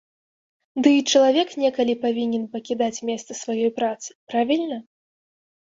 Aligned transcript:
Дый 0.87 0.97
чалавек 1.11 1.49
некалі 1.63 1.93
павінен 2.05 2.43
пакідаць 2.55 3.03
месца 3.11 3.31
сваёй 3.43 3.71
працы, 3.81 4.09
правільна? 4.33 4.77